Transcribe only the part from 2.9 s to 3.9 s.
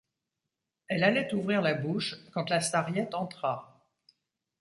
entra.